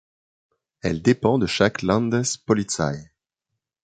[0.81, 3.11] Elle dépend de chaque Landespolizei.